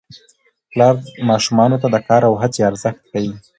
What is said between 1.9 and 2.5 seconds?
د کار او